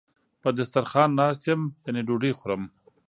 [0.41, 2.61] په دسترخان ناست یم یعنی ډوډی خورم